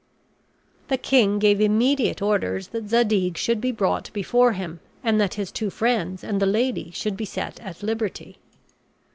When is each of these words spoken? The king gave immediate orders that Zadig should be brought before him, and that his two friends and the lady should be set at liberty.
The 0.87 0.97
king 0.97 1.37
gave 1.37 1.61
immediate 1.61 2.23
orders 2.23 2.69
that 2.69 2.89
Zadig 2.89 3.37
should 3.37 3.61
be 3.61 3.71
brought 3.71 4.11
before 4.13 4.53
him, 4.53 4.79
and 5.03 5.21
that 5.21 5.35
his 5.35 5.51
two 5.51 5.69
friends 5.69 6.23
and 6.23 6.39
the 6.41 6.47
lady 6.47 6.89
should 6.89 7.15
be 7.15 7.25
set 7.25 7.59
at 7.59 7.83
liberty. 7.83 8.39